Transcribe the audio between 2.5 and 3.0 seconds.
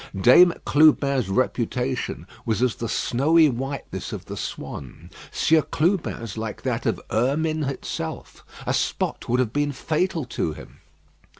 as the